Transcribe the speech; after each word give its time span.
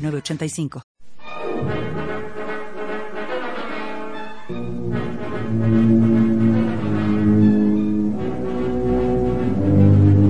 906985. 0.00 0.82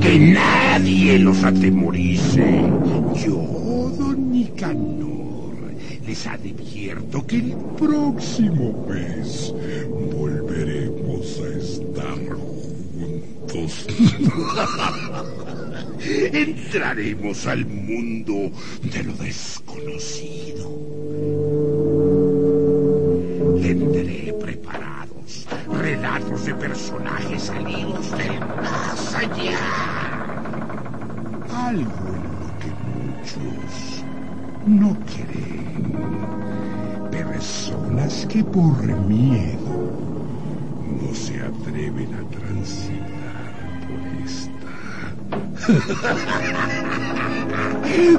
Que 0.01 0.19
nadie 0.19 1.19
los 1.19 1.45
atemorice. 1.45 2.62
Yo, 3.25 3.92
don 3.98 4.33
Nicanor, 4.33 5.55
les 6.06 6.27
advierto 6.27 7.27
que 7.27 7.37
el 7.37 7.55
próximo 7.78 8.87
mes 8.89 9.52
Entraremos 16.33 17.47
al 17.47 17.67
mundo 17.67 18.53
de 18.83 19.03
lo 19.03 19.13
desconocido. 19.15 20.71
Tendré 23.61 24.33
preparados 24.41 25.48
relatos 25.69 26.45
de 26.45 26.55
personajes 26.55 27.42
salidos 27.42 28.11
del 28.12 28.39
más 28.39 29.15
allá. 29.17 29.59
Algo 31.53 32.07
en 32.14 32.23
lo 32.41 32.51
que 32.61 32.70
muchos 32.95 34.05
no 34.64 34.97
creen. 35.07 35.91
Personas 37.11 38.27
que 38.27 38.45
por 38.45 38.87
miedo 39.07 39.91
no 41.03 41.14
se 41.14 41.41
atreven 41.41 42.14
a 42.14 42.23
transitar 42.31 43.30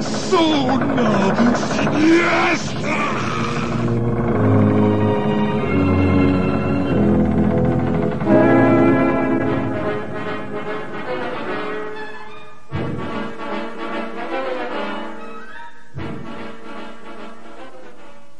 Sono! 0.00 1.32
Yes! 1.90 2.71